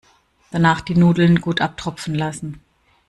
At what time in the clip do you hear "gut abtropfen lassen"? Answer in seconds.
1.41-2.59